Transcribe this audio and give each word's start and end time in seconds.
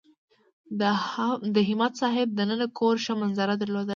د 1.55 1.57
همت 1.65 1.93
صاحب 2.01 2.27
دننه 2.37 2.67
کور 2.77 2.95
ښه 3.03 3.13
منظره 3.21 3.55
درلوده. 3.61 3.89